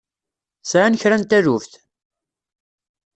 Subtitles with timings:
[0.69, 1.73] Sɛan kra n taluft?